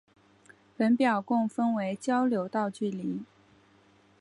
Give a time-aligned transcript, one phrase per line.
[0.75, 3.21] 本表共分为交流道距离。